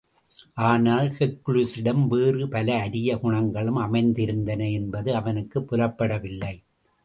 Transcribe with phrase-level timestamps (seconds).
[0.61, 6.53] ஆனால், ஹெர்க்குலிஸிடம் வேறு பல அரிய குனங்களும் அமைந்திருந்தன என்பது அவனுக்குப் புலப்படவில்லை.